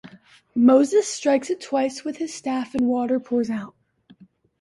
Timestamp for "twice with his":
1.61-2.33